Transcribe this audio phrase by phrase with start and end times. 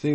[0.00, 0.14] We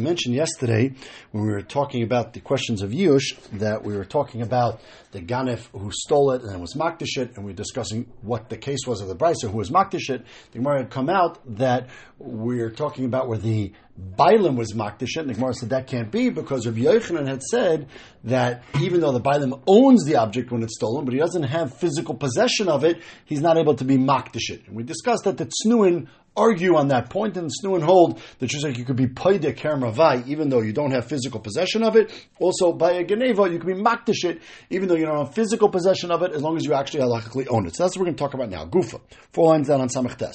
[0.00, 0.92] mentioned yesterday
[1.30, 4.80] when we were talking about the questions of Yush that we were talking about
[5.12, 8.80] the Ganef who stole it and was Makdishit, and we were discussing what the case
[8.88, 10.24] was of the Brisa who was Makdishit.
[10.50, 13.72] The Gemara had come out that we are talking about where the
[14.16, 17.88] Bailam was Makdishit, and the Gemara said that can't be because of Yochanan had said
[18.24, 21.76] that even though the Bailam owns the object when it's stolen, but he doesn't have
[21.76, 24.66] physical possession of it, he's not able to be Makdishit.
[24.66, 28.64] And we discussed that the Tznuin argue on that point and Tznuin hold that just
[28.64, 32.12] like you could be paida kermavai even though you don't have physical possession of it.
[32.38, 36.10] Also by a geneva you can be makdish even though you don't have physical possession
[36.10, 37.74] of it as long as you actually halachically own it.
[37.74, 38.64] So that's what we're going to talk about now.
[38.64, 39.00] Gufa.
[39.32, 40.34] Four lines down on Samach Tes.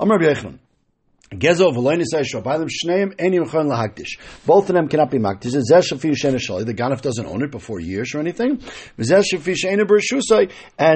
[0.00, 0.58] Gezo shneim lahakdish.
[1.32, 1.60] Both
[4.68, 5.52] of them cannot be makdish.
[5.52, 8.50] The ganef doesn't own it before years or anything.
[8.50, 8.58] And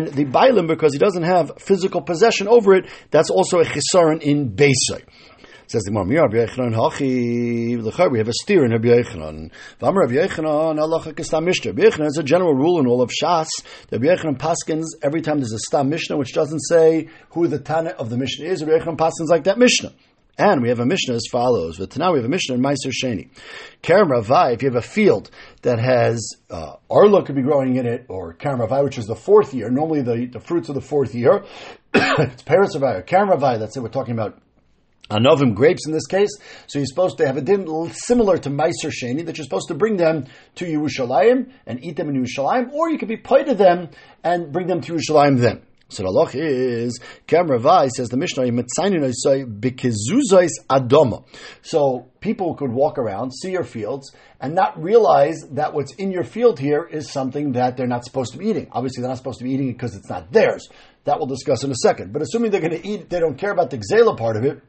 [0.08, 4.50] the bailim, because he doesn't have physical possession over it, that's also a chisaron in
[4.50, 5.02] Beisai.
[5.68, 9.50] Says the Gemara, Rabbi Yechanan hachi We have a steer in Rabbi Yechanan.
[9.80, 11.72] V'amar Rabbi Yechanan mishnah.
[11.72, 13.48] Rabbi Yechanan a general rule in all of Shas.
[13.90, 17.90] Rabbi Yechanan paskins every time there's a stam mishnah which doesn't say who the tana
[17.90, 18.62] of the mishnah is.
[18.62, 19.92] Rabbi Yechanan paskins like that mishnah.
[20.38, 21.78] And we have a Mishnah as follows.
[21.78, 23.30] But now we have a Mishnah in Meiser Sheni.
[23.82, 25.30] Kerem Ravai, if you have a field
[25.62, 29.16] that has uh, Arla could be growing in it, or Kerem Ravai, which is the
[29.16, 31.44] fourth year, normally the, the fruits of the fourth year,
[31.94, 34.38] it's Paris Ravai or Kerem Ravai, that's it, we're talking about
[35.10, 36.30] Anovim grapes in this case,
[36.66, 39.74] so you're supposed to have a din similar to Meiser Sheni that you're supposed to
[39.74, 40.26] bring them
[40.56, 43.88] to Yerushalayim and eat them in Yerushalayim, or you could be paid to them
[44.24, 45.62] and bring them to Yerushalayim then.
[45.88, 48.44] So the loch is Kamravai says the Mishnah.
[51.62, 56.24] So people could walk around, see your fields, and not realize that what's in your
[56.24, 58.68] field here is something that they're not supposed to be eating.
[58.72, 60.68] Obviously, they're not supposed to be eating it because it's not theirs.
[61.04, 62.12] That we'll discuss in a second.
[62.12, 64.60] But assuming they're going to eat, they don't care about the Xela part of it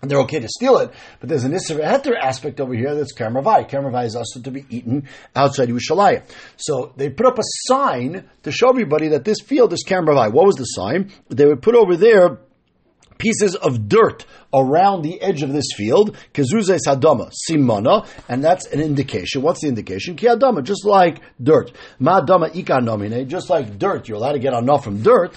[0.00, 3.12] and they're okay to steal it, but there's an Isra Heter aspect over here that's
[3.12, 3.68] Kamravai.
[3.68, 6.22] Kamravai is also to be eaten outside Yerushalayim.
[6.56, 10.32] So they put up a sign to show everybody that this field is Kamravai.
[10.32, 11.12] What was the sign?
[11.28, 12.38] They would put over there
[13.18, 14.24] pieces of dirt
[14.54, 19.42] around the edge of this field, kezuzes hadama, simana, and that's an indication.
[19.42, 20.16] What's the indication?
[20.16, 21.72] Ki hadama, just like dirt.
[21.98, 25.34] Ma hadama ika nomine, just like dirt, you're allowed to get enough from dirt.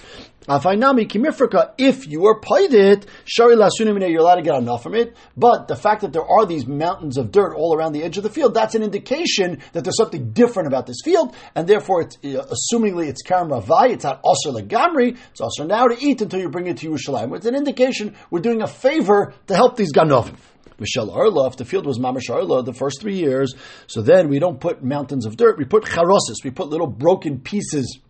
[0.48, 4.94] Afainami kimifrika, if you were paid it, shari lasunimine, you're allowed to get enough from
[4.94, 5.16] it.
[5.36, 8.24] But the fact that there are these mountains of dirt all around the edge of
[8.24, 12.16] the field, that's an indication that there's something different about this field, and therefore, it's,
[12.24, 16.48] uh, assumingly, it's karamavai, it's not osir legamri, it's osir now to eat until you
[16.48, 17.36] bring it to Yerushalayim.
[17.36, 20.36] It's an indication we're doing a favor to help these ganovim.
[20.80, 23.54] Michelle Arla, if the field was Mamash Arla the first three years,
[23.86, 27.38] so then we don't put mountains of dirt, we put charosis, we put little broken
[27.38, 28.00] pieces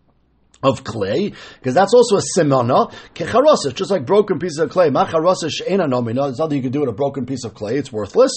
[0.63, 4.91] of clay, because that's also a simona, kecharosis, just like broken pieces of clay.
[4.91, 7.93] Macharosis she'ena nomina, there's nothing you can do with a broken piece of clay, it's
[7.93, 8.33] worthless.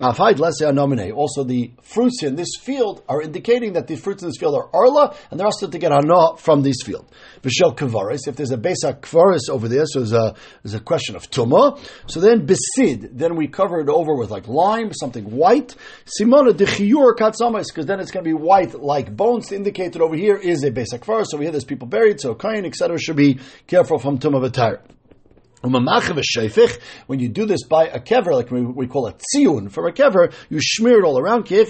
[0.00, 4.68] Also, the fruits in this field are indicating that the fruits in this field are
[4.72, 7.06] arla, and they're also to get hana from this field.
[7.42, 11.16] Vishel kavaris, if there's a besa kvaris over there, so there's a, there's a question
[11.16, 11.78] of tuma.
[12.06, 15.74] So then besid, then we cover it over with like lime, something white.
[16.04, 19.52] Simona de chiyur katzamas, because then it's going to be white like bones.
[19.52, 22.64] Indicated over here is a besa kvaris, so we have there's people buried, so kain,
[22.66, 22.98] etc.
[22.98, 24.80] should be careful from tuma v'tayr.
[27.06, 30.32] When you do this by a kever, like we, call it tzion for a kever,
[30.48, 31.50] you smear it all around.
[31.50, 31.68] It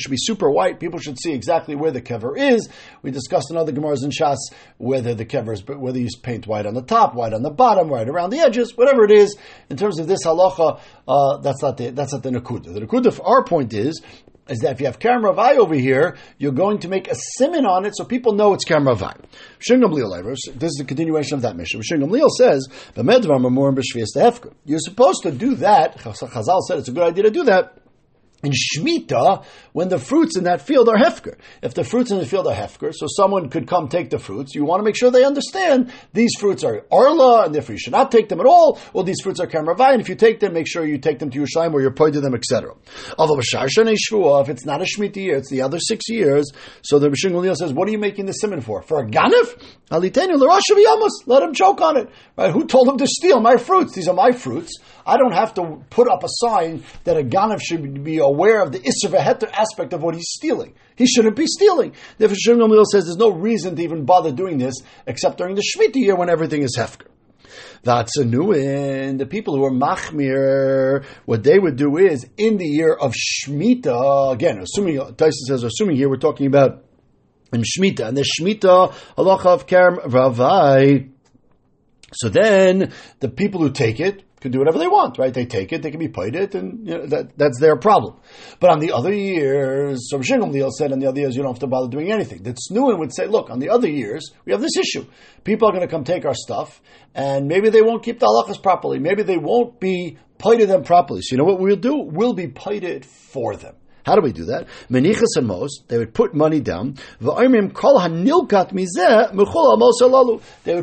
[0.00, 0.80] should be super white.
[0.80, 2.68] People should see exactly where the kever is.
[3.02, 4.36] We discussed in other gemaras and shas
[4.78, 7.88] whether the kever is, whether you paint white on the top, white on the bottom,
[7.88, 9.36] white around the edges, whatever it is.
[9.68, 12.72] In terms of this halacha, uh, that's not the that's not the nakuda.
[12.72, 14.00] The nakuda our point is
[14.50, 17.64] is that if you have Karam Ravai over here, you're going to make a simon
[17.64, 19.16] on it so people know it's Karam Ravai.
[19.60, 21.80] This is the continuation of that mission.
[21.80, 22.68] Shingam Leal says,
[24.64, 25.98] You're supposed to do that.
[25.98, 27.76] Chazal said it's a good idea to do that
[28.42, 31.36] in Shemitah, when the fruits in that field are hefker.
[31.62, 34.54] If the fruits in the field are hefker, so someone could come take the fruits,
[34.54, 37.92] you want to make sure they understand these fruits are arla, and therefore you should
[37.92, 40.54] not take them at all, or these fruits are kamravai, and if you take them,
[40.54, 42.74] make sure you take them to Yerushalayim where you're pointing them, etc.
[43.18, 46.50] If it's not a Shemitah year, it's the other six years,
[46.82, 48.82] so the Rishon Gamliel says, what are you making the simon for?
[48.82, 49.56] For a ganif?
[49.92, 52.08] Let him choke on it.
[52.36, 52.52] Right?
[52.52, 53.94] Who told him to steal my fruits?
[53.94, 54.78] These are my fruits.
[55.04, 58.72] I don't have to put up a sign that a ganif should be aware of
[58.72, 59.14] the Isser
[59.52, 60.74] aspect of what he's stealing.
[60.96, 61.94] He shouldn't be stealing.
[62.18, 65.62] Therefore, Shem Gamliel says there's no reason to even bother doing this except during the
[65.62, 67.06] Shemitah year when everything is Hefker.
[67.82, 69.16] That's a new one.
[69.16, 74.32] The people who are machmir, what they would do is in the year of Shemitah,
[74.32, 76.84] again, assuming, Tyson says, assuming here we're talking about
[77.52, 81.10] in Shemitah, and the Shemitah, Allah of Kerem Ravai,
[82.12, 85.34] so then the people who take it, Can do whatever they want, right?
[85.34, 88.16] They take it, they can be paid it, and you know, that, that's their problem.
[88.58, 91.52] But on the other years, so Shingam Leal said, on the other years, you don't
[91.52, 92.42] have to bother doing anything.
[92.44, 95.04] That Snuin would say, look, on the other years, we have this issue.
[95.44, 96.80] People are going to come take our stuff,
[97.14, 98.98] and maybe they won't keep the halachas properly.
[98.98, 101.20] Maybe they won't be paid them properly.
[101.22, 101.98] So you know what we'll do?
[101.98, 103.74] We'll be paid for them.
[104.04, 104.66] How do we do that?
[104.90, 106.96] Menichas and most, they would put money down.
[107.18, 107.74] They would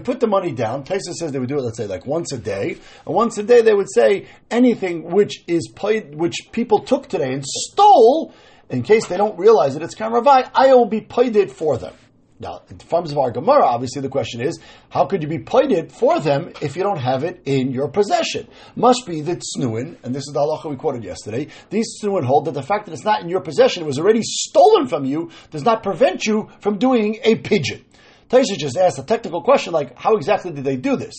[0.05, 0.83] put the money down.
[0.83, 2.77] Taisa says they would do it, let's say, like once a day.
[3.05, 7.33] And once a day they would say anything which is paid, which people took today
[7.33, 8.33] and stole,
[8.69, 11.93] in case they don't realize it, it's Kamravai, I will be paid it for them.
[12.39, 15.91] Now, in terms of our Gemara, obviously the question is, how could you be paid
[15.91, 18.47] for them if you don't have it in your possession?
[18.75, 22.45] Must be that Snuin, and this is the halacha we quoted yesterday, these Snuin hold
[22.45, 25.31] that the fact that it's not in your possession, it was already stolen from you,
[25.49, 27.83] does not prevent you from doing a pigeon.
[28.29, 31.15] Taisha just asked a technical question like, how exactly did they do this?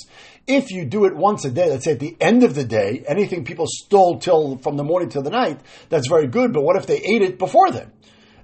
[0.46, 3.02] If you do it once a day, let's say at the end of the day,
[3.08, 6.76] anything people stole till from the morning till the night, that's very good, but what
[6.76, 7.90] if they ate it before then?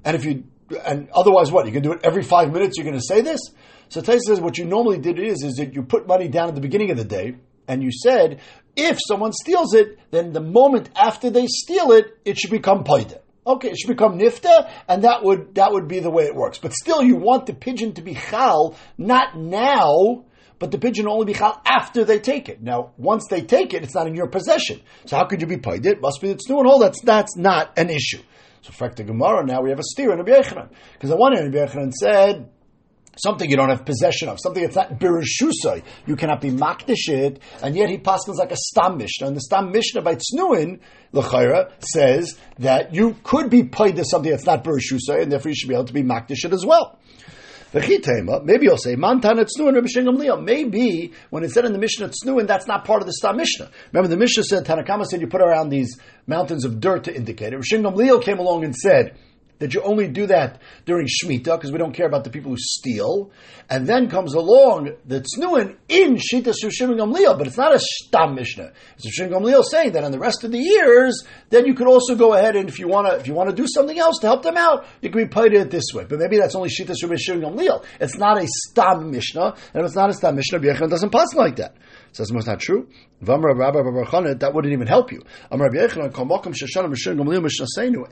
[0.05, 0.44] And if you
[0.84, 1.66] and otherwise what?
[1.66, 2.76] You can do it every five minutes.
[2.76, 3.40] You're going to say this.
[3.88, 6.55] So Taisa says what you normally did is is that you put money down at
[6.55, 7.37] the beginning of the day,
[7.69, 8.40] and you said
[8.76, 13.20] if someone steals it, then the moment after they steal it, it should become paida.
[13.46, 16.58] Okay, it should become nifta, and that would that would be the way it works.
[16.58, 20.25] But still, you want the pigeon to be chal, not now,
[20.58, 22.62] but the pigeon only be chal after they take it.
[22.62, 24.81] Now, once they take it, it's not in your possession.
[25.05, 25.84] So how could you be paid?
[25.84, 26.78] It must be it's new and all.
[26.78, 28.22] That's that's not an issue.
[28.64, 31.37] So, fact, the Gemara now we have a steer in Rabbi Yechanan because the one
[31.37, 32.49] hand, Rabbi Yechanan said
[33.19, 37.40] something you don't have possession of, something that's not birishusai, you cannot be makdish it,
[37.62, 39.26] and yet he passes like a stam mishnah.
[39.26, 40.81] And the stam mishnah by Tznuin,
[41.12, 45.56] L'chaira, says that you could be paid to something that's not birishusai, and therefore you
[45.56, 46.99] should be able to be makdish it as well.
[47.75, 50.43] Uh, maybe you'll say, Mantana Tznuin Rabbi Gamliel.
[50.43, 53.71] Maybe when it said in the Mishnah Tznuin, that's not part of the Stam Mishnah.
[53.93, 57.53] Remember the Mishnah said, Tanakama said you put around these mountains of dirt to indicate
[57.53, 57.56] it.
[57.56, 59.17] Rabbi Gamliel came along and said,
[59.64, 62.58] that you only do that during Shemitah because we don't care about the people who
[62.58, 63.31] steal.
[63.70, 68.34] And then comes along the Tznuin in Shita Shushin Gamliel, but it's not a Stam
[68.34, 68.72] Mishnah.
[68.96, 72.14] It's Shushin Gamliel saying that on the rest of the years, then you could also
[72.14, 74.26] go ahead and if you want to if you want to do something else to
[74.26, 76.05] help them out, you can be paid it this way.
[76.05, 77.87] But maybe that's only Shita Shushin Gamliel.
[78.00, 81.32] It's not a Stam Mishnah, and if it's not a Stam Mishnah, B'yechan doesn't pass
[81.34, 81.75] like that.
[82.14, 82.87] Says so that's not true.
[83.22, 85.22] That wouldn't even help you.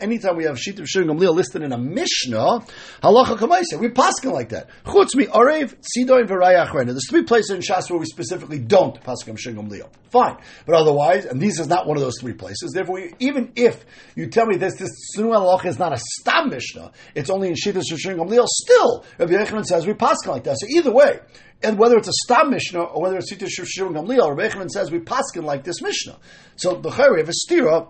[0.01, 2.65] Anytime we have Shita Shir Gamliel listed in a Mishnah,
[3.01, 4.71] halacha kamaisa, we paskin like that.
[4.85, 9.39] Chutz mi arev sidoin v'rayach There's three places in Shas where we specifically don't paskin
[9.39, 9.89] Shir Gamliel.
[10.11, 12.73] Fine, but otherwise, and this is not one of those three places.
[12.75, 13.85] Therefore, even if
[14.17, 17.55] you tell me this this Sunu halacha is not a stam Mishnah, it's only in
[17.55, 18.49] Shita Shir Gamliel.
[18.49, 20.59] Still, Rabbi Yechanan says we paskin like that.
[20.59, 21.21] So either way
[21.63, 24.91] and whether it's a stam mishnah or whether it's Sita Shivim Gamliel, Rabbi Yechanan says
[24.91, 26.19] we paskin like this mishnah.
[26.57, 27.89] So the chayri of a stira.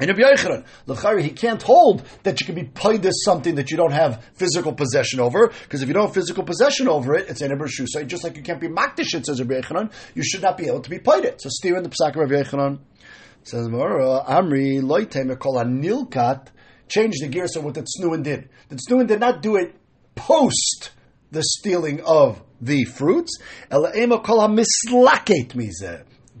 [0.00, 0.64] And Rabbi the
[0.94, 4.24] L'chari, he can't hold that you can be paid this something that you don't have
[4.34, 8.04] physical possession over, because if you don't have physical possession over it, it's an Shusa.
[8.06, 10.80] Just like you can't be Makdish, it says Rabbi Yechanan, you should not be able
[10.80, 11.40] to be paid it.
[11.40, 12.78] So steer in the Pesach of Rabbi Yechanan.
[13.44, 16.48] Says Amri, Loitem, call a Nilkat,
[16.88, 18.48] change the gears of what the Tznuin did.
[18.70, 19.74] The Tznuin did not do it
[20.14, 20.90] post
[21.30, 23.36] the stealing of the fruits.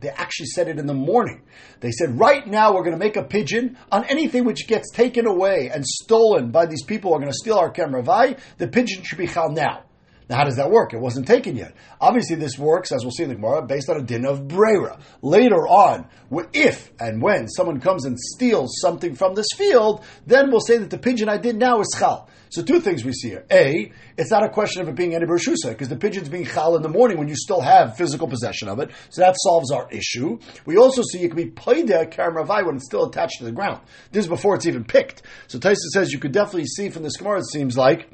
[0.02, 1.42] They actually said it in the morning.
[1.80, 5.26] They said, right now we're going to make a pigeon on anything which gets taken
[5.26, 8.38] away and stolen by these people who are going to steal our kemravai.
[8.58, 9.84] The pigeon should be chal now.
[10.28, 10.94] Now, how does that work?
[10.94, 11.74] It wasn't taken yet.
[12.00, 14.98] Obviously, this works, as we'll see in the Gemara, based on a din of brera.
[15.20, 16.06] Later on,
[16.52, 20.90] if and when someone comes and steals something from this field, then we'll say that
[20.90, 22.28] the pigeon I did now is chal.
[22.50, 23.46] So two things we see here.
[23.50, 26.76] A, it's not a question of it being any bershusa, because the pigeon's being chal
[26.76, 28.90] in the morning when you still have physical possession of it.
[29.08, 30.38] So that solves our issue.
[30.66, 33.80] We also see it can be paida karamravai when it's still attached to the ground.
[34.10, 35.22] This is before it's even picked.
[35.46, 38.10] So Taisa says you could definitely see from this Gemara, it seems like,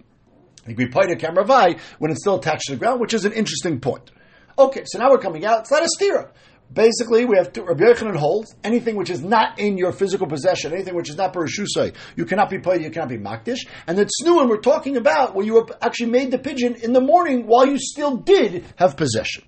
[0.70, 3.32] it can be paida karamravai when it's still attached to the ground, which is an
[3.32, 4.10] interesting point.
[4.58, 5.60] Okay, so now we're coming out.
[5.60, 6.30] It's not a stira.
[6.72, 10.74] Basically, we have to, Rabbi Yochanan holds anything which is not in your physical possession,
[10.74, 13.66] anything which is not Bereshusai, you cannot be paid, you cannot be makdish.
[13.86, 17.46] And the tznuin we're talking about, where you actually made the pigeon in the morning
[17.46, 19.44] while you still did have possession.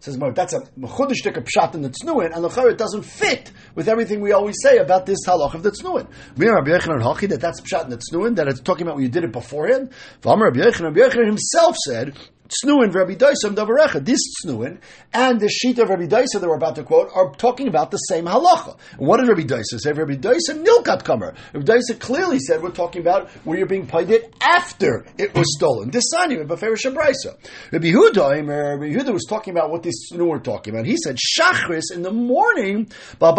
[0.00, 3.50] Says Mark, that's a mechudish a pshat in the tznuin, and the it doesn't fit
[3.74, 6.06] with everything we always say about this halach of the tznuin.
[6.36, 9.04] We Rabbi Yochanan Hachi that that's pshat in the tznuin, that it's talking about when
[9.04, 9.90] you did it beforehand.
[10.24, 12.16] Rabbi Yochanan, Rabbi Yochanan himself said
[12.48, 14.04] Snuin Rabbi Daisa Davarecha.
[14.04, 14.78] This Snuin
[15.12, 17.96] and the sheet of Rabbi Daisa that we're about to quote are talking about the
[17.98, 18.76] same halacha.
[18.98, 19.92] what did Rabbi Daisa say?
[19.92, 21.34] Rabbi Daisa Nilkat Kamer.
[21.52, 25.46] Rabbi Daisa clearly said we're talking about where you're being paid it after it was
[25.56, 25.90] stolen.
[25.90, 27.36] Disani Beferish Shabraisa.
[27.72, 30.86] Rabbi Huda, Rabbi Huda was talking about what this Snuin were talking about.
[30.86, 32.88] He said Shachris in the morning.
[33.20, 33.32] Now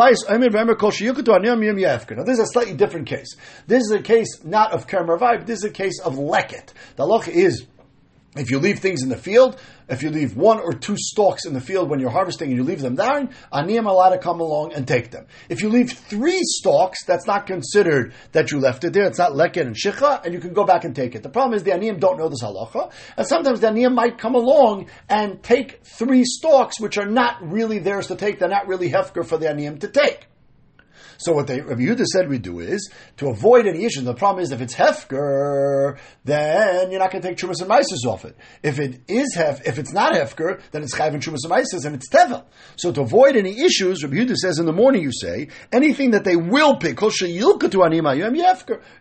[2.23, 3.35] this is a slightly different case.
[3.67, 6.69] This is a case not of Kerem but this is a case of Leket.
[6.95, 7.65] The halacha is
[8.35, 11.53] if you leave things in the field, if you leave one or two stalks in
[11.53, 14.41] the field when you're harvesting and you leave them there, ani am allowed to come
[14.41, 15.25] along and take them.
[15.49, 19.05] If you leave three stalks, that's not considered that you left it there.
[19.05, 21.23] It's not leket and shicha, and you can go back and take it.
[21.23, 24.35] The problem is the aniyim don't know this halacha, and sometimes the aniyim might come
[24.35, 28.39] along and take three stalks which are not really theirs to take.
[28.39, 30.27] They're not really hefker for the aniyim to take.
[31.17, 34.03] So what they, Rabbi Yehuda said we do is to avoid any issues.
[34.03, 38.05] The problem is if it's hefker, then you're not going to take trumas and meises
[38.07, 38.37] off it.
[38.63, 41.85] If it is hef, if it's not hefker, then it's chayv and trumas and meises
[41.85, 42.45] and it's tevel.
[42.75, 46.23] So to avoid any issues, Rabbi Yehuda says in the morning you say anything that
[46.23, 46.97] they will pick.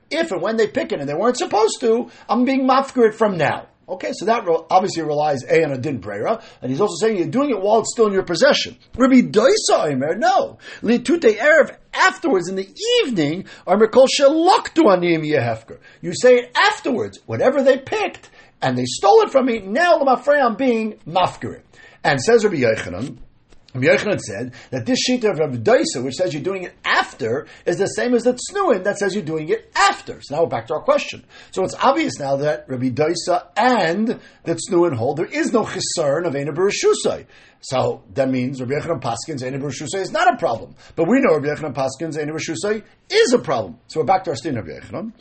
[0.09, 3.15] If and when they pick it and they weren't supposed to, I'm being mafker it
[3.15, 3.69] from now.
[3.89, 7.29] Okay, so that obviously relies A on a din brera, and he's also saying you're
[7.29, 8.77] doing it while it's still in your possession.
[8.97, 10.59] Rabbi Doisa Imer, no.
[10.83, 12.69] Litute Erev, afterwards in the
[13.05, 15.79] evening, Imer Kol Sheloktu Anim Yehefker.
[16.01, 18.29] You say it afterwards, whatever they picked,
[18.61, 21.63] and they stole it from me, now Lamafrei I'm being mafker.
[22.03, 23.19] And says Rabbi Yochanan,
[23.81, 27.79] Yochanan said that this sheet of Rabbi Daisa, which says you're doing it after, is
[27.79, 30.21] the same as the Tznuin that says you're doing it after.
[30.23, 31.25] So now we're back to our question.
[31.51, 36.27] So it's obvious now that Rabbi Daisa and the Tznuin hold there is no chisarn
[36.27, 37.27] of Eina Bereshusai.
[37.61, 40.75] So that means Rabbi Yochanan Paskins Eina Bereshusai is not a problem.
[40.95, 43.79] But we know Rabbi Yochanan Paskins Eina Bereshusai is a problem.
[43.89, 45.13] So we're back to our stin Rabbi Yochanan.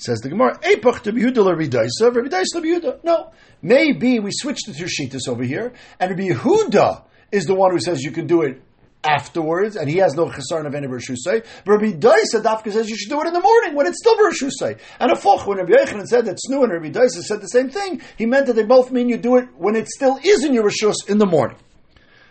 [0.00, 3.02] Says the Gemara, Epach to Rabbi Daisa, Rabbi Daisa.
[3.02, 3.32] No.
[3.60, 7.80] Maybe we switched the two sheetas over here, and Rabbi Yehuda is the one who
[7.80, 8.62] says you can do it
[9.04, 11.44] afterwards, and he has no chesarn of any bershusay.
[11.64, 14.78] Rabbi Daisa Dafka says you should do it in the morning when it's still bershusay.
[14.98, 17.70] And a foch when Rabbi Yochanan said that Snu and Rabbi Daisa said the same
[17.70, 20.52] thing, he meant that they both mean you do it when it still is in
[20.54, 21.56] your rishus in the morning.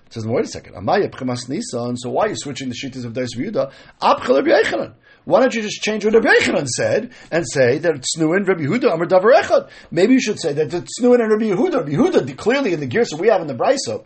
[0.08, 0.74] It says, wait a second.
[0.76, 3.72] So why are you switching the shittas of Dais Yehuda?
[4.02, 4.94] Rabbi
[5.26, 8.62] Why don't you just change what Rabbi Yechanan said and say that it's Snuin Rabbi
[8.62, 9.70] Yehuda Amar Davar Echad?
[9.92, 11.80] Maybe you should say that it's Snuin and Rabbi Yehuda.
[11.80, 14.06] Rabbi Yehuda clearly in the gears that we have in the Brisa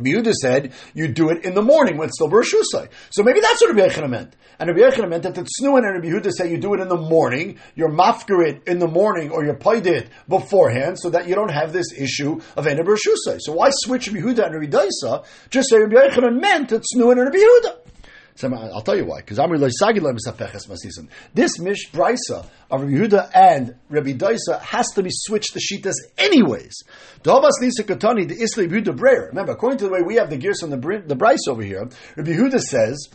[0.00, 2.88] Yehuda said you do it in the morning when it's still Bereshusai.
[3.10, 4.34] So maybe that's what Rabbi Yechina meant.
[4.58, 6.88] And Rabbi Yechina meant that the Tznuin and Rabbi Yehuda say you do it in
[6.88, 11.28] the morning, you're mafker it in the morning, or you're paid it beforehand, so that
[11.28, 13.38] you don't have this issue of Ena Bereshusai.
[13.38, 15.24] So why switch Rabbi Yehuda and Rabbi Daisa?
[15.50, 17.83] Just say Rabbi Yechina meant that Tznuin and Rabbi Yehuda.
[18.36, 19.20] So I'll tell you why.
[19.20, 19.70] Because I'm really
[20.68, 21.08] masisin.
[21.34, 25.94] This mish brisa of Rabbi Yehuda and Rabbi Daisa has to be switched to shitas
[26.18, 26.82] anyways.
[27.22, 29.28] Dobas nisa katani the isli Yehuda.
[29.28, 31.88] Remember, according to the way we have the gears on the the brisa over here,
[32.16, 33.08] Rabbi Yehuda says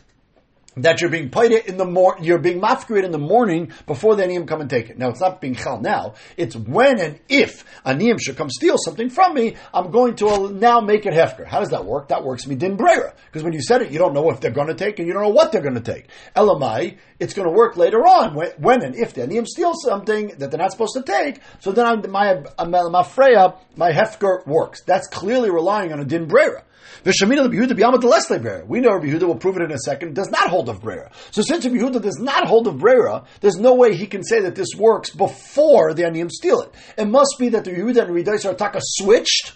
[0.84, 4.24] that you're being paid in the mor- you're being mafkrid in the morning before the
[4.24, 4.98] aniyim come and take it.
[4.98, 6.16] Now it's not being chal now.
[6.38, 10.50] It's when and if aniyim should come steal something from me, I'm going to uh,
[10.50, 11.46] now make it hefker.
[11.46, 12.10] How does that work?
[12.10, 13.14] That works me din brera.
[13.26, 15.14] Because when you said it, you don't know if they're going to take and you
[15.14, 16.08] don't know what they're going to take.
[16.36, 20.52] Elamai, it's going to work later on when, and if the aniyim steal something that
[20.52, 21.42] they're not supposed to take.
[21.60, 22.44] So then I'm, my
[22.90, 24.84] my freya, my hefker works.
[24.84, 26.64] That's clearly relying on a din brera.
[27.04, 31.12] We know Rabbi Yehuda will prove it in a second, does not hold of Brera.
[31.32, 34.42] So since Rabbi Yehuda does not hold of Brera, there's no way he can say
[34.42, 36.74] that this works before the Aniyim steal it.
[36.98, 39.54] It must be that the Yehuda and Rabbi Daisa are taka switched,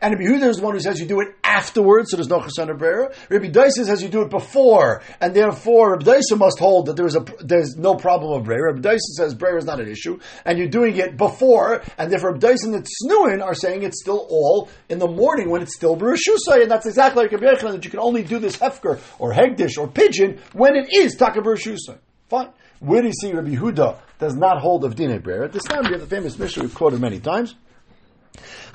[0.00, 2.40] and Rabbi Yehuda is the one who says you do it afterwards, so there's no
[2.40, 3.12] chasana brera.
[3.28, 7.06] Rabbi Daisa says you do it before, and therefore Rabbi Daisa must hold that there
[7.06, 8.72] is a there's no problem of brera.
[8.72, 12.32] Rabbi Daisa says brera is not an issue, and you're doing it before, and therefore
[12.32, 15.96] Rabbi Daisa and Tznuin are saying it's still all in the morning when it's still
[15.96, 19.32] bereshusay, and that's exactly like Rabbi Yechon, that you can only do this hefker or
[19.32, 21.98] hegdish or pigeon when it is taka bereshusay.
[22.28, 22.50] Fine.
[22.80, 25.46] Where do you see Rabbi Yehuda does not hold of dinei brera?
[25.46, 27.54] At this time, we have the famous mission we've quoted many times.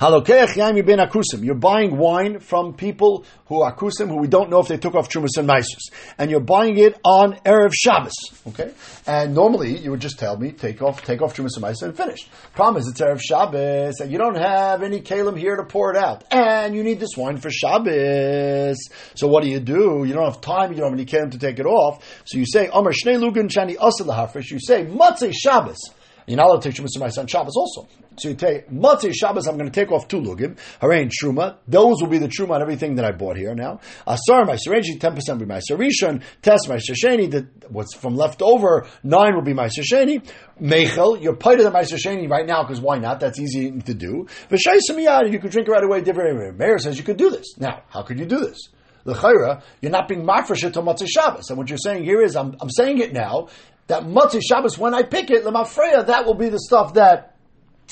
[0.00, 4.94] You're buying wine from people who are akusim, who we don't know if they took
[4.94, 8.12] off trumas and maisus, and you're buying it on erev Shabbos.
[8.48, 8.72] Okay,
[9.06, 11.96] and normally you would just tell me take off, take off trumas and maisus and
[11.96, 12.26] finish.
[12.54, 15.96] Problem is it's erev Shabbos, and you don't have any kalim here to pour it
[15.96, 18.78] out, and you need this wine for Shabbos.
[19.14, 20.04] So what do you do?
[20.06, 20.72] You don't have time.
[20.72, 22.22] You don't have any kalim to take it off.
[22.24, 25.78] So you say Amar Shnei Lugan Shani Asal You say Matzei Shabbos
[26.26, 27.86] You're not allowed to take Semaisa on Shabbos also.
[28.16, 31.56] So you take Matzah Shabbos, I'm going to take off two lugim, Harain Truma.
[31.68, 33.80] Those will be the Truma on everything that I bought here now.
[34.06, 38.86] Asar Meiser Reji, 10% will be Meiser Rishon, Tes Meiser Sheni, what's from left over,
[39.02, 40.24] 9 will be Meiser Sheni.
[40.60, 43.20] Mechel, you're of the Meiser Sheni right now because why not?
[43.20, 44.26] That's easy to do.
[44.48, 46.00] V'shai Samiyad, you could drink it right away.
[46.00, 46.58] Different.
[46.58, 47.58] Mayor says you could do this.
[47.58, 48.68] Now, how could you do this?
[49.04, 51.50] The chayra, you're not being mafresh to Matzah Shabbos.
[51.50, 53.48] And what you're saying here is, I'm, I'm saying it now,
[53.86, 57.36] that Matzah Shabbos, when I pick it, Lemafreya, that will be the stuff that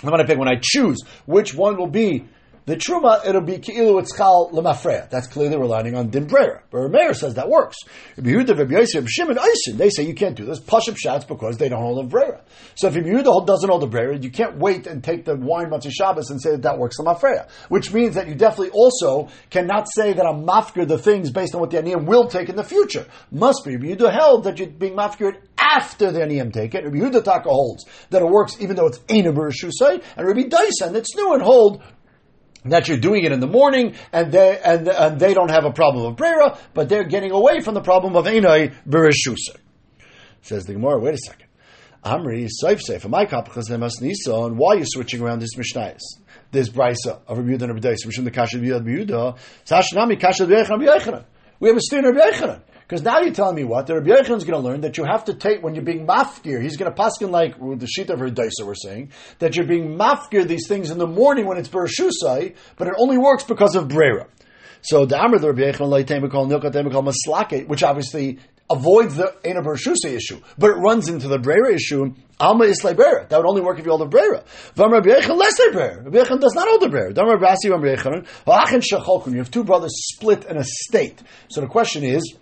[0.02, 2.24] I'm going to pick when I choose which one will be
[2.64, 5.10] the truma, it'll be ki'ilu etzchal lemafreya.
[5.10, 6.60] That's clearly relying on dimbrera.
[6.70, 7.76] But Rameir says that works.
[8.16, 10.60] They say you can't do this.
[10.60, 12.40] Pashup shots because they don't hold the brera.
[12.76, 15.90] So if Yehuda doesn't hold the brera, you can't wait and take the wine matzah
[15.90, 17.50] Shabbos and say that that works lemafreya.
[17.68, 21.60] Which means that you definitely also cannot say that I'm mafkir the things based on
[21.60, 23.06] what the aniyim will take in the future.
[23.32, 26.84] Must be Yehuda held that you're being mafkir after the aniyim take it.
[26.84, 30.92] Rabbi Yehuda Taka holds that it works even though it's Eina Shusay, and Rabbi Dyson
[30.92, 31.82] that's new and hold
[32.64, 35.72] that you're doing it in the morning and they and, and they don't have a
[35.72, 39.56] problem of brera, but they're getting away from the problem of enai bereshusa.
[40.42, 41.48] Says the Gemara, wait a second.
[42.04, 46.00] Amri Saif Saif, my kapachas nisa, and why are you switching around this mishnayis?
[46.50, 50.46] This brisa of Rabbi Yehuda and Rabbi Dais, in the kasha Rabbi Yehuda, Sashnami kasha
[50.46, 51.22] Rabbi.
[51.60, 52.58] We have a in Rabbi.
[52.92, 53.86] Because now you're telling me what?
[53.86, 56.60] The Rabbi is going to learn that you have to take, when you're being mafkir,
[56.60, 59.66] he's going to paskin like with the sheet of her daisa we're saying, that you're
[59.66, 63.76] being mafkir these things in the morning when it's bereshusai, but it only works because
[63.76, 64.26] of brera.
[64.82, 69.34] So the Amr the Rabbi Yechon leitem call nilkatem call maslake, which obviously avoids the
[69.44, 72.14] Ena Bereshusai issue, but it runs into the brera issue.
[72.40, 73.26] Alma is brera.
[73.28, 74.42] That would only work if you hold the brera.
[74.74, 76.02] Vam Rabbi Yechon less brera.
[76.02, 77.12] Rabbi Yechon does not hold the brera.
[77.12, 79.32] Dam Rabbi Asi Vam Yechon.
[79.32, 81.22] You have two brothers split an estate.
[81.48, 82.34] So the question is,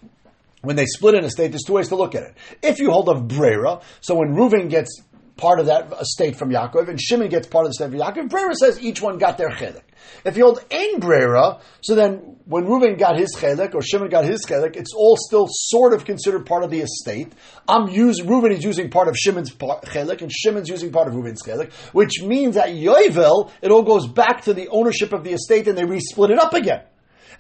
[0.63, 2.35] when they split an estate, there's two ways to look at it.
[2.63, 5.03] If you hold of Brera, so when Reuven gets
[5.37, 8.29] part of that estate from Yaakov, and Shimon gets part of the estate from Yaakov,
[8.29, 9.83] Brera says each one got their chelik.
[10.25, 14.25] If you hold Ein Brera, so then when Reuven got his chelik, or Shimon got
[14.25, 17.33] his chelik, it's all still sort of considered part of the estate.
[17.67, 21.73] I'm Reuven is using part of Shimon's chelik, and Shimon's using part of Reuven's chelik,
[21.95, 25.79] which means that Yovel, it all goes back to the ownership of the estate, and
[25.79, 26.83] they re-split it up again.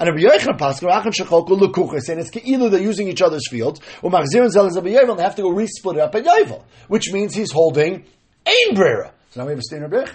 [0.00, 3.82] And Rabbi Yochanan Pascal, Achan Shecholku Lekuchas, and it's either they're using each other's fields,
[4.00, 7.12] or Machzir and Zelaz Yovel, they have to go re-split it up at Yovel, which
[7.12, 8.06] means he's holding
[8.46, 9.12] Ein Brera.
[9.30, 10.06] So now we have a stain Rabbi.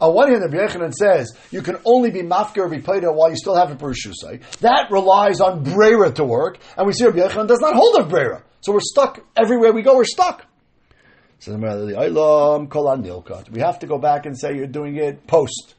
[0.00, 3.36] On one hand, Rabbi Yochanan says you can only be mafker or Playda while you
[3.36, 4.40] still have a Perushusai.
[4.60, 8.08] That relies on Brera to work, and we see Rabbi Yochanan does not hold of
[8.08, 8.44] Brera.
[8.60, 9.96] So we're stuck everywhere we go.
[9.96, 10.46] We're stuck.
[11.40, 11.66] So we
[13.60, 15.74] have to go back and say you're doing it post.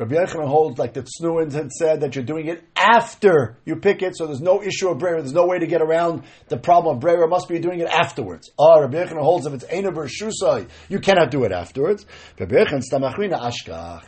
[0.00, 4.00] Rabbi Yochanan holds like the Tznuins had said that you're doing it after you pick
[4.00, 5.20] it, so there's no issue of brera.
[5.20, 7.28] There's no way to get around the problem of brera.
[7.28, 8.50] Must be doing it afterwards.
[8.58, 12.06] Ah, Rabbi Yochanan holds if it's Eina Shusai, you cannot do it afterwards.
[12.38, 12.54] Rabbi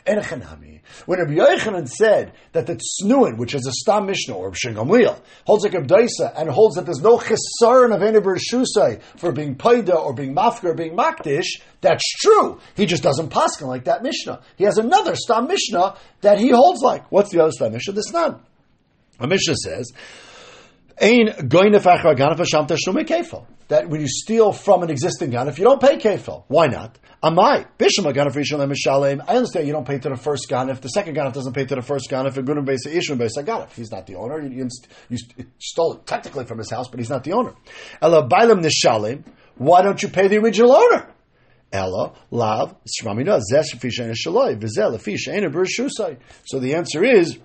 [0.07, 0.81] enechanami.
[1.05, 5.63] When Rabbi Yochanan said that the Tznuin, which is a Stam Mishnah or Shingamliel, holds
[5.65, 10.15] like Abdaisa and holds that there's no chesaron of Eina Shusai for being paida or
[10.15, 12.61] being mafka or being makdish, that's true.
[12.77, 14.41] He just doesn't paskin like that Mishnah.
[14.57, 17.11] He has another Stam Mishnah that he holds like.
[17.13, 17.93] What's the other Stam Mishnah?
[17.93, 18.41] This none.
[19.21, 19.93] A Mishnah says,
[23.69, 26.99] that when you steal from an existing gun, if you don't pay kefil, why not?
[27.23, 29.25] Amai, bishma ganif rishon mishalem.
[29.27, 31.65] I understand you don't pay to the first gun if the second gun doesn't pay
[31.65, 34.41] to the first gun if a good base issue base if he's not the owner.
[34.41, 34.69] You,
[35.09, 35.19] you,
[35.59, 37.55] stole it technically from his house, but he's not the owner.
[39.57, 41.09] Why don't you pay the original owner?
[41.73, 43.01] Ella, lav, So
[46.61, 47.39] the answer is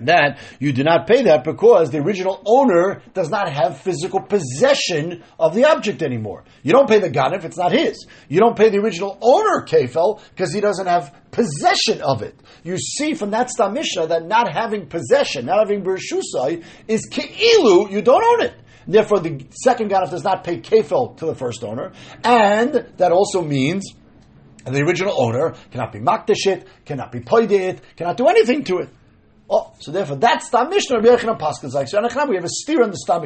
[0.00, 5.22] that you do not pay that because the original owner does not have physical possession
[5.38, 6.44] of the object anymore.
[6.62, 8.06] You don't pay the gan if it's not his.
[8.28, 12.34] You don't pay the original owner kefel because he doesn't have possession of it.
[12.62, 17.90] You see from that Stam Mishnah that not having possession, not having bershusai, is keilu,
[17.90, 18.54] you don't own it.
[18.86, 21.92] Therefore, the second ganef does not pay kefil to the first owner,
[22.22, 23.94] and that also means
[24.64, 28.88] the original owner cannot be makdashit, cannot be poidit, cannot do anything to it.
[29.48, 31.00] Oh, so therefore, that's the Mishnah.
[31.00, 31.92] Rabbi Yochanan Paschal like.
[32.28, 33.22] We have a steer in the Stam.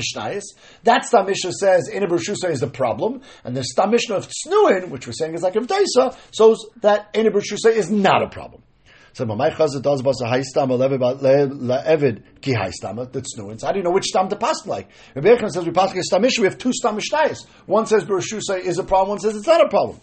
[0.82, 4.88] That Stam Mishnah says in Shusa is the problem, and the Stam Mishnah of Tsnuin,
[4.88, 8.64] which we're saying is like of Daisa, shows that in Shusa is not a problem.
[9.18, 13.10] So my chazit does basa haistam le'evid ki haistam.
[13.10, 13.64] That's nuance.
[13.64, 14.90] How do you know which stam to pass like?
[15.16, 17.44] Rabbi Yechon says we pass like stam We have two stam mishnayos.
[17.66, 19.08] One says berushusa is a problem.
[19.08, 19.98] One says it's not a problem.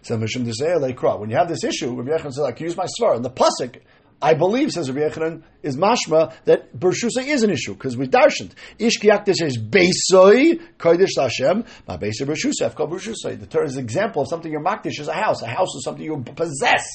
[0.00, 3.16] So Mishum When you have this issue, Rabbi Yechon says, "I can use my svar."
[3.16, 3.78] And the pasuk
[4.22, 8.52] I believe, says Rabbi Yechanan, is mashma that Bershusa is an issue because we darshaned.
[8.78, 13.38] Ish kiyaktish is beisoi kodesh Hashem ma beisoi Bershusa efkal Bershusa.
[13.38, 15.42] The Torah is an example of something you're makdish is a house.
[15.42, 16.86] A house is something you possess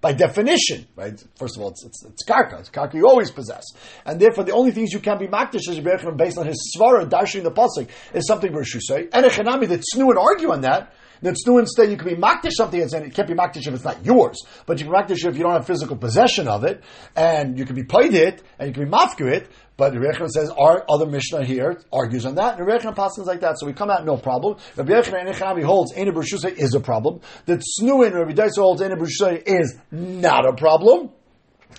[0.00, 1.22] by definition, right?
[1.36, 2.60] First of all, it's, it's, it's karka.
[2.60, 3.64] It's karka you always possess.
[4.04, 7.42] And therefore, the only things you can be makdish is based on his svara, darshan
[7.42, 9.08] the pasuk, is something Bershusay.
[9.12, 12.14] And a chanami that Snu and argue on that, then Snu instead you can be
[12.14, 14.94] makdish something and say it can't be makdish if it's not yours, but you can
[14.94, 16.82] makdish if you don't have physical possession of it,
[17.16, 20.50] and you can be paid it, and you can be mafkir it, but Rabbi says
[20.50, 23.60] our other Mishnah here argues on that, Rabbi Yechon passes like that.
[23.60, 24.58] So we come out no problem.
[24.76, 27.20] Rabbi Yechon and Echanavi holds Ena Bershusay is a problem.
[27.46, 31.10] That Snuin Rabbi Daisa holds Ena Bershusay is not a problem.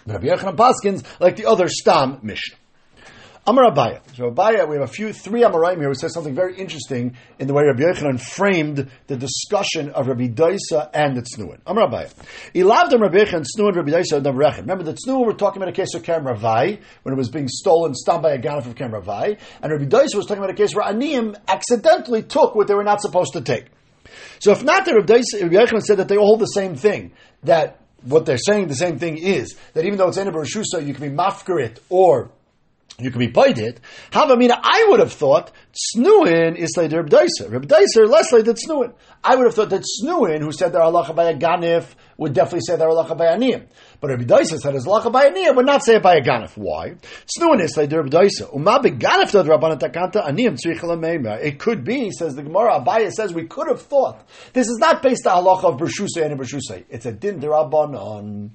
[0.07, 2.55] Rabbi Yechon Paskins like the other Stam Mishnah.
[3.49, 3.99] Amar Abaya.
[4.15, 7.47] So Abaya, we have a few, three Amoraim here who says something very interesting in
[7.47, 11.57] the way Rabbi Yochanan framed the discussion of Rabbi Daisa and the Tznuin.
[11.65, 12.13] Amar Abaya.
[12.53, 14.59] Ilavdam Rabbi Yochanan, Tznuin, Rabbi Daisa, and Navrechet.
[14.59, 17.47] Remember the Tznuin, we're talking about a case of Kem Ravai, when it was being
[17.47, 20.53] stolen, stomped by a ganif of Kem Ravai, and Rabbi Daisa was talking about a
[20.53, 23.65] case where Aniyim accidentally took what they were not supposed to take.
[24.38, 27.13] So if not Rabbi, Rabbi Yochanan said that they all hold the same thing,
[27.45, 30.93] that what they're saying the same thing is, that even though it's Eneber Shusa, you
[30.93, 32.29] can be mafkarit or
[32.99, 33.79] you can be paid it.
[34.12, 37.49] Havamina, I would have thought Snuin is like Reb Daiser.
[37.49, 38.93] Reb Daiser less like Snuin.
[39.23, 41.85] I would have thought that Snuin, who said that Allah by a ganif,
[42.17, 43.67] would definitely say that Allah by a.
[44.01, 46.21] But Rabbi Daisa said his lacha by a niyam would not say it by a
[46.21, 46.55] ganif.
[46.55, 46.95] Why?
[47.38, 48.49] Like Rabbi Daisa.
[51.43, 52.79] It could be, says the Gemara.
[52.79, 56.39] Abaya says we could have thought this is not based on halacha of bershusay and
[56.39, 56.85] bershusay.
[56.89, 58.51] It's a din on.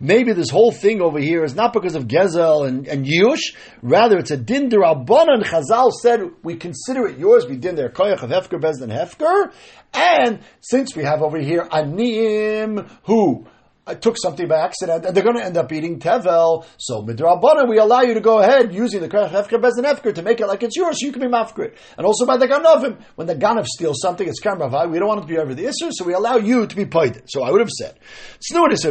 [0.00, 4.18] Maybe this whole thing over here is not because of Gezel and, and Yush, rather
[4.18, 8.30] it's a din and Chazal said we consider it yours, we din there koyach of
[8.30, 9.52] Hefker, Bezdin Hefker,
[9.92, 13.46] and since we have over here Anim, who
[13.88, 16.66] I took something by accident, and they're going to end up eating tevel.
[16.76, 20.22] So midrabana, we allow you to go ahead using the hefker bez and hefker to
[20.22, 21.74] make it like it's yours, so you can be mafkrit.
[21.96, 24.90] And also by the ganovim, when the ganav steals something, it's kamravai.
[24.90, 26.84] We don't want it to be over the isser, so we allow you to be
[26.84, 27.22] paid.
[27.26, 27.94] So I would have said,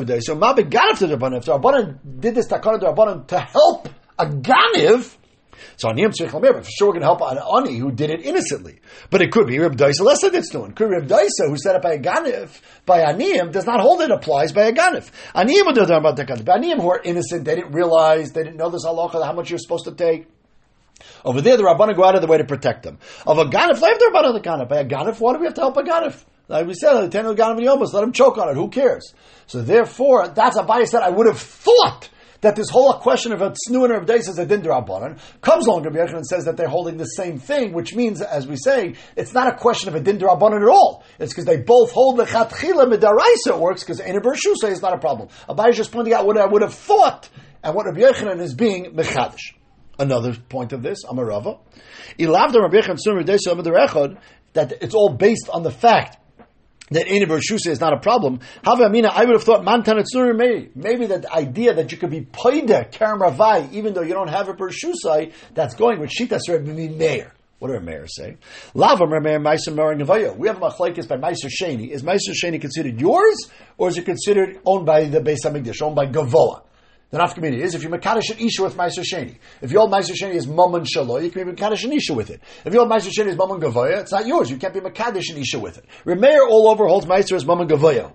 [0.07, 0.19] day.
[0.19, 1.37] So mabig ganav to the rabbanim.
[1.37, 5.15] If the rabbanim did this takana to rabbanim to help a ganiv,
[5.77, 8.25] so Aniyim Tzrich Lamer, for sure we're going to help an Ani who did it
[8.25, 8.79] innocently.
[9.11, 10.73] But it could be Reb Daisa less than it's doing.
[10.73, 14.09] Could Reb Daisa who set up by a Ganif, by Aniyim, does not hold it
[14.09, 15.11] applies by a Ganif.
[15.35, 16.45] Aniyim do about the Ganif.
[16.45, 19.59] Aniyim who are innocent, they didn't realize, they didn't know this halacha, how much you're
[19.59, 20.27] supposed to take.
[21.23, 22.97] Over there, the Rabbana go out of the way to protect them.
[23.27, 24.69] Of a Ganif, leave the Rabbana the Ganif.
[24.69, 26.25] By a Ganif, why do we have to help a Ganif?
[26.47, 29.13] Like we said, the Tenu Ganif Yomas, let him choke on it, who cares?
[29.45, 32.09] So therefore, that's a bias that I would have thought
[32.41, 35.99] that this whole question of a tznu and Rabbi says a din comes along Rabbi
[35.99, 39.47] and says that they're holding the same thing, which means, as we say, it's not
[39.47, 41.03] a question of a din at all.
[41.19, 44.99] It's because they both hold the chatchila midaraisa works because Einer Bershusa is not a
[44.99, 45.29] problem.
[45.49, 47.29] Abai is just pointing out what I would have thought
[47.63, 49.53] and what Rabbi Yechon is being mechadish.
[49.99, 51.59] Another point of this, Amarava,
[54.53, 56.17] that it's all based on the fact
[56.91, 58.39] that any Bershusa is not a problem.
[58.63, 60.03] Havamina, I would have thought Mantan
[60.37, 64.29] maybe maybe that idea that you could be paida Karam Ravai, even though you don't
[64.29, 67.33] have a Bershusai, that's going with Shita Rabbi Meir.
[67.59, 68.37] What do our mayors say?
[68.75, 71.89] Lava Meir Meiser Meir We have a machlekes by Meiser Sheni.
[71.89, 75.95] Is Meiser Sheni considered yours, or is it considered owned by the Beis Hamikdash, owned
[75.95, 76.61] by Gavoa?
[77.09, 79.37] The nafkamina is if you makadosh an isha with ma'aser sheni.
[79.61, 82.41] If your ma'aser sheni is mammon shalo, you can be makadosh an isha with it.
[82.65, 84.49] If your ma'aser sheni is mammon gavoya, it's not yours.
[84.49, 85.85] You can't be makadosh an isha with it.
[86.05, 88.11] Remeir all over holds ma'aser as mammon gavoya.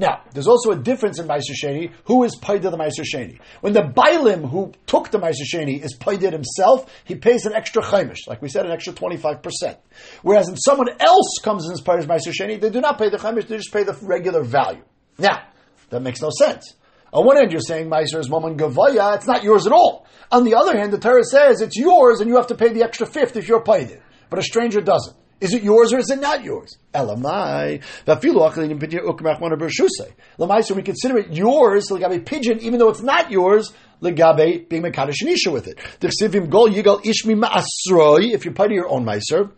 [0.00, 1.92] Now, there's also a difference in Meiser Sheni.
[2.04, 3.38] Who is paid to the Meiser Sheni?
[3.60, 7.52] When the Bailim who took the Meiser Sheni is paid it himself, he pays an
[7.52, 9.76] extra chaimish, like we said, an extra 25%.
[10.22, 13.10] Whereas if someone else comes in as part of Meiser Sheni, they do not pay
[13.10, 14.84] the chaimish, they just pay the regular value.
[15.18, 15.48] Now,
[15.90, 16.76] that makes no sense.
[17.12, 20.06] On one hand, you're saying Meiser is Mammon Gavaya, it's not yours at all.
[20.30, 22.84] On the other hand, the Torah says it's yours and you have to pay the
[22.84, 24.00] extra fifth if you're paid it.
[24.28, 25.16] But a stranger doesn't.
[25.40, 26.76] Is it yours or is it not yours?
[26.94, 27.82] Elamai.
[30.38, 34.82] Lamai, so we consider it yours, legabe pigeon, even though it's not yours, legabe being
[34.82, 35.78] mekadosh nisha with it.
[36.50, 39.50] Gol yigal ishmi ma'asroi, if you're of your own meiser.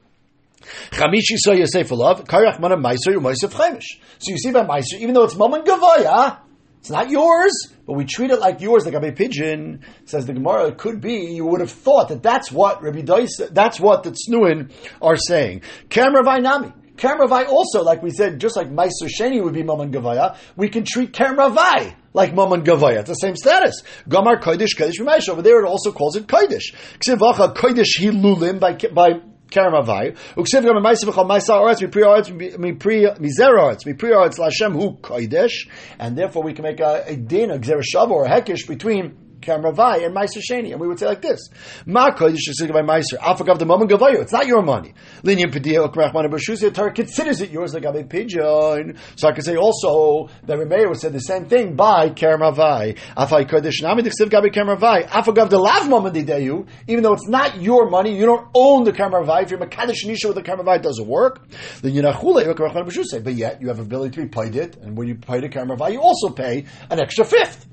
[0.91, 3.99] Chamishi so yosef love, karach mana meiser, chamish.
[4.19, 6.39] So you see by meiser, even though it's mammon gavaya,
[6.83, 7.53] it's not yours,
[7.87, 9.85] but we treat it like yours, like a pigeon.
[10.05, 13.41] Says the Gemara, it could be you would have thought that that's what Rabbi Dice,
[13.53, 15.63] that's what the Tznuin are saying.
[15.89, 16.73] Kamravai Nami.
[16.97, 20.83] Kamravai also, like we said, just like Meiser Sheni would be Maman Gavaya, we can
[20.83, 22.99] treat Kamravai like Maman Gavaya.
[22.99, 23.85] It's the same status.
[24.09, 25.29] Gamar Kodesh Kodesh.
[25.29, 26.75] Over there it also calls it Kodesh.
[26.99, 29.21] Ksivacha Kodesh Hilulim by, by
[29.53, 30.17] karamavai.
[30.37, 34.97] Uksiv gam ma'isa v'chol ma'isa aretz mipri aretz mipri mizer aretz mipri aretz l'Hashem hu
[35.01, 39.22] kodesh, and therefore we can make a, a din, a gzerah or a hekish between
[39.43, 40.73] Kamravai and Meiser Sheni.
[40.73, 41.49] And we would say like this:
[41.87, 43.19] Maka, you should by Meiser.
[43.19, 44.21] Afagav the moment Gavayu.
[44.21, 44.95] It's not your money.
[45.23, 46.61] Linyan PediaOkrachman Bashus.
[46.61, 48.99] The Torah considers it yours like a pigeon.
[49.17, 52.99] So I could say also that Remeir would say the same thing by Kamravai.
[53.17, 55.09] Afai Kodesh Nami Dixiv Gabi Kamravai.
[55.09, 56.67] Afagav the Lav Dideyu.
[56.89, 59.43] Even though it's not your money, you don't own the Kamravai.
[59.43, 61.49] If you're Makadosh Nisha with the Kamravai, it doesn't work.
[61.81, 63.23] Then YinachuleOkrachman Bashus.
[63.23, 65.93] But yet you have ability to be paid it, and when you pay the Kamravai,
[65.93, 67.67] you also pay an extra fifth.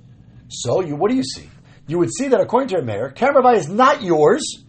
[0.49, 1.49] So you, what do you see?
[1.89, 4.63] You would see that according to a mayor, Karavai is not yours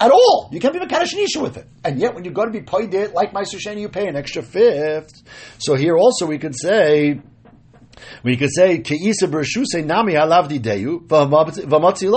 [0.00, 0.48] at all.
[0.50, 1.68] You can't be Makadosh Nisha with it.
[1.84, 4.16] And yet, when you go to be paid it, like Meiser Sheni, you pay an
[4.16, 5.22] extra fifth.
[5.58, 7.20] So here also we could say,
[8.24, 12.10] we could say keisa bershuse nami halavdi deyu v'matzi.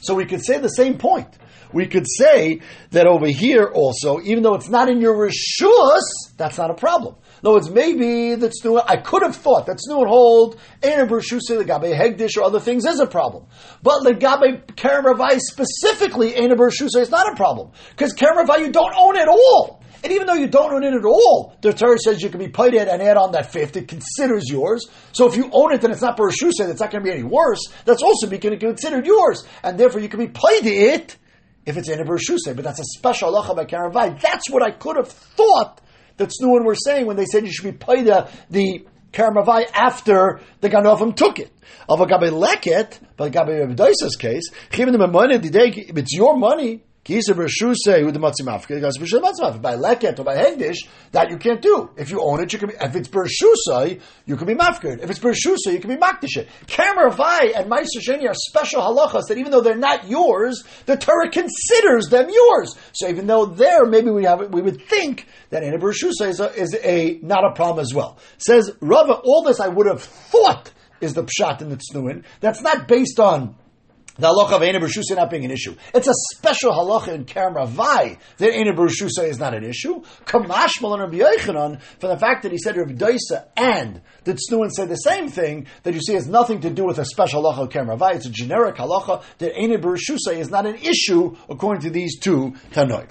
[0.00, 1.28] So we could say the same point.
[1.74, 6.00] We could say that over here also, even though it's not in your rishus,
[6.38, 7.16] that's not a problem.
[7.42, 8.78] No, it's maybe that's new.
[8.78, 12.84] I could have thought that's new and hold Ein Bershuse Legabe Hegdish or other things
[12.84, 13.46] is a problem,
[13.82, 19.16] but Legabe Keren specifically Ein Bershuse is not a problem because Keren you don't own
[19.16, 19.78] at all.
[20.02, 22.48] And even though you don't own it at all, the Torah says you can be
[22.48, 23.76] paid it and add on that fifth.
[23.76, 24.86] It considers yours.
[25.12, 26.60] So if you own it, then it's not Bereshuse.
[26.60, 27.66] It's not going to be any worse.
[27.84, 31.16] That's also be considered yours, and therefore you can be paid it
[31.66, 32.04] if it's in a.
[32.04, 35.80] But that's a special halacha by Keren That's what I could have thought
[36.18, 40.40] that Snuin were saying when they said you should be paid the, the Karamavai after
[40.60, 41.50] the Ganovim took it.
[41.88, 46.82] Of a Gabe Leket, but Gabe Rebdaisa's case, it's your money,
[49.62, 51.90] by leket or by hegdish, that you can't do.
[51.96, 55.02] If you own it, you can be, if it's bershusai, you can be mafkid.
[55.02, 56.46] If it's bershusai, you can be makdish.
[56.66, 61.30] Kameravai and Meiser Sheni are special halachas that even though they're not yours, the Torah
[61.30, 62.76] considers them yours.
[62.92, 66.40] So even though there, maybe we have, we would think that in a bershusai is
[66.40, 68.18] a, is a, not a problem as well.
[68.38, 72.24] Says Rava, all this I would have thought is the pshat in the tznuin.
[72.40, 73.56] That's not based on
[74.18, 75.76] the halacha of Eina Bershusa not being an issue.
[75.94, 80.02] It's a special halacha in Kerem Ravai that Eina Bershusa is not an issue.
[80.24, 84.70] Kamashmal and Rabbi Yochanan, for the fact that he said Rabbi Daisa and that Snuin
[84.70, 87.62] said the same thing, that you see has nothing to do with a special halacha
[87.62, 88.16] of Kerem Ravai.
[88.16, 92.54] It's a generic halacha that Eina Bershusa is not an issue according to these two
[92.72, 93.08] Tanoim.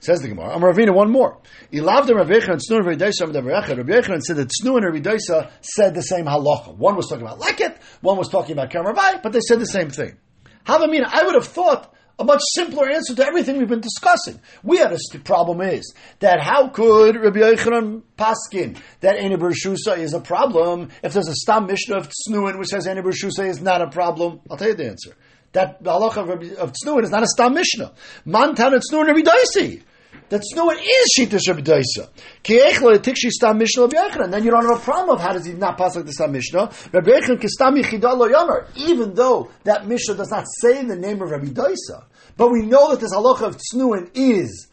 [0.00, 0.54] Says the Gemara.
[0.54, 1.38] I'm Ravina, one more.
[1.72, 5.20] Ilavda Rav Yechon, Tznu and Rav Rabbi Yechon said that Tznu and Rav
[5.62, 6.76] said the same halacha.
[6.76, 9.88] One was talking about leket, one was talking about Kamaravai, but they said the same
[9.88, 10.18] thing.
[10.64, 14.40] Havamina, I would have thought a much simpler answer to everything we've been discussing.
[14.62, 19.98] We had a st- problem is that how could Rabbi Yochanan Paskin that Eni Bershusa
[19.98, 23.60] is a problem if there's a Stam Mishnah of Tznuin which says Eni Bershusa is
[23.60, 24.40] not a problem?
[24.50, 25.16] I'll tell you the answer.
[25.52, 26.72] That the halacha of, of
[27.04, 27.92] is not a Stam Mishnah.
[28.24, 29.82] Mantan Tznuin Rabbi Daisi
[30.28, 32.08] that Snoah is Shita Rabbi Daisa.
[32.42, 35.44] Kiechla Tikshi Stam Mishnah Rabbi And then you don't have a problem of how does
[35.44, 36.70] he not pass like the Stam Mishnah.
[36.92, 38.68] Rabbi Kistam Yichida Lo Yomer.
[38.76, 42.04] Even though that Mishnah does not say the name of Rabbi Daisa,
[42.36, 44.68] but we know that this halacha of Tznuin is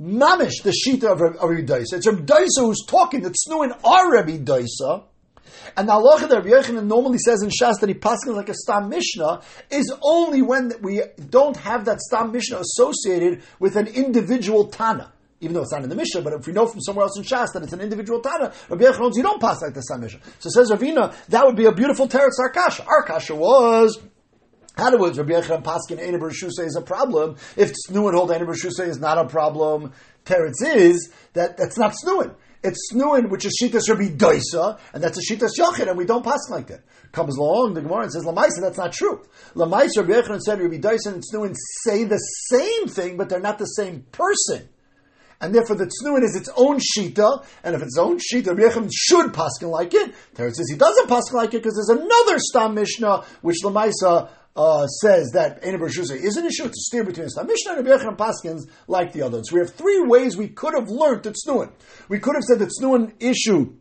[0.00, 1.94] mamish the shita of Rabbi Daisa.
[1.94, 3.22] It's Rabbi Daisa who's talking.
[3.22, 5.04] The Tznuin are Rabbi Daisa.
[5.76, 8.88] And the halacha that Rabbi normally says in Shas that he passes like a stam
[8.88, 15.12] mishnah is only when we don't have that stam mishnah associated with an individual tana.
[15.40, 17.24] Even though it's not in the Mishnah, but if we know from somewhere else in
[17.24, 20.20] Shas that it's an individual Tana, Rabbi Yochanan you don't pass like the Stam Mishnah.
[20.38, 22.86] So says Ravina, that would be a beautiful Teretz Arkasha.
[22.86, 24.00] Arkasha was
[24.76, 27.36] how do Rabbi Yechon Paskin Einer Bereshusay is a problem?
[27.56, 29.92] If Snuin hold Einer Bereshusay is not a problem,
[30.24, 32.34] Teretz is that that's not Snuin.
[32.64, 36.24] It's Snuin, which is Shitas Rabbi Daisa, and that's a Shitas Yachid, and we don't
[36.24, 36.82] pass like that.
[37.10, 39.24] Comes along, the Gemara and says, Lamaisa, that's not true.
[39.54, 43.58] Lamaisa, Rabbi Yechon said Rabbi Daisa and Snuin say the same thing, but they're not
[43.58, 44.68] the same person.
[45.40, 48.88] And therefore, the Tznuin is its own Shita, and if it's own Shita, Rabbi Yechon
[48.94, 50.14] should paskin like it.
[50.36, 54.86] Teretz says he doesn't paskin like it because there's another Stam Mishnah, which Lamaisa uh,
[54.86, 56.64] says that Ein Bershusay is an issue.
[56.64, 59.50] It's a steer between Stam Mishnah and Rabbi Paskins like the others.
[59.50, 61.72] We have three ways we could have learned that Snuin.
[62.08, 63.74] We could have said that Snuin issue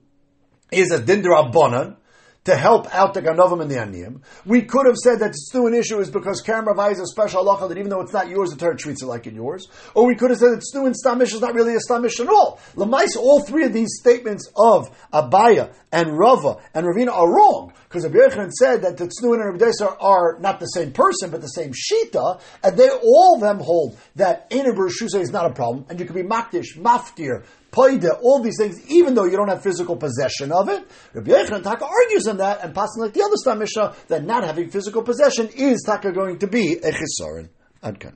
[0.72, 1.98] is a Dindra Bonan,
[2.46, 4.22] to help out the Ganovim and the Aniyim.
[4.46, 7.70] We could have said that still an issue is because Karam is a special halacha
[7.70, 9.68] that even though it's not yours, the Torah treats it like it's yours.
[9.94, 12.28] Or we could have said that Stu and Stamish is not really a Stamish at
[12.28, 12.60] all.
[12.76, 17.74] Lamais, all three of these statements of Abaya and Rava and Ravina are wrong.
[17.88, 21.48] Because Rabbi said that the Tznuin and Rabbi are not the same person, but the
[21.48, 25.86] same Shita, and they all of them hold that Einer Shuse is not a problem,
[25.90, 29.64] and you can be Makdish, Maftir, Poida, all these things, even though you don't have
[29.64, 30.86] physical possession of it.
[31.14, 34.44] Rabbi Yochanan Taka argues on that, and passing like the other Stam Mishnah, that not
[34.44, 37.50] having physical possession is Taka going to be a Chisaron.
[37.82, 38.16] Adkan.